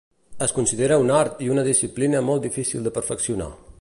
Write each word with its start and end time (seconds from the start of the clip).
Es 0.45 0.53
considera 0.59 0.97
un 1.03 1.11
art 1.17 1.43
i 1.47 1.49
una 1.57 1.65
disciplina 1.67 2.25
molt 2.31 2.47
difícil 2.49 2.89
de 2.89 2.95
perfeccionar. 2.97 3.51